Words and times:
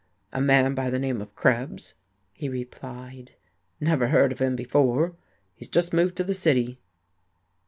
"A 0.33 0.41
man 0.41 0.73
by 0.73 0.89
the 0.89 0.97
name 0.97 1.21
of 1.21 1.35
Krebs," 1.35 1.93
he 2.33 2.49
replied. 2.49 3.33
"Never 3.79 4.07
heard 4.07 4.31
of 4.31 4.39
him 4.41 4.55
before. 4.55 5.15
He's 5.53 5.69
just 5.69 5.93
moved 5.93 6.15
to 6.15 6.23
the 6.23 6.33
city." 6.33 6.79